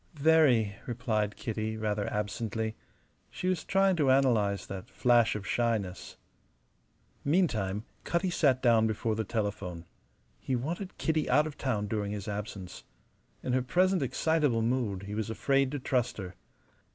"Very," 0.15 0.77
replied 0.87 1.35
Kitty, 1.35 1.77
rather 1.77 2.11
absently. 2.11 2.75
She 3.29 3.47
was 3.47 3.63
trying 3.63 3.95
to 3.97 4.09
analyze 4.09 4.65
that 4.65 4.89
flash 4.89 5.35
of 5.35 5.45
shyness. 5.45 6.17
Meantime, 7.23 7.85
Cutty 8.03 8.31
sat 8.31 8.63
down 8.63 8.87
before 8.87 9.13
the 9.13 9.23
telephone. 9.23 9.85
He 10.39 10.55
wanted 10.55 10.97
Kitty 10.97 11.29
out 11.29 11.45
of 11.45 11.55
town 11.55 11.85
during 11.85 12.13
his 12.13 12.27
absence. 12.27 12.83
In 13.43 13.53
her 13.53 13.61
present 13.61 14.01
excitable 14.01 14.63
mood 14.63 15.03
he 15.03 15.13
was 15.13 15.29
afraid 15.29 15.69
to 15.73 15.77
trust 15.79 16.17
her. 16.17 16.33